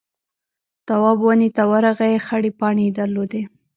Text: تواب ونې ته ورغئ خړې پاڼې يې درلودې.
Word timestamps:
تواب 0.87 1.19
ونې 1.23 1.49
ته 1.55 1.63
ورغئ 1.71 2.15
خړې 2.25 2.51
پاڼې 2.59 2.83
يې 2.87 2.91
درلودې. 2.99 3.41